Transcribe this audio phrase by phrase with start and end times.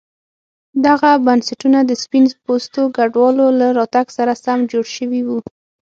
[0.85, 5.39] دغه بنسټونه د سپین پوستو کډوالو له راتګ سره سم جوړ شوي وو.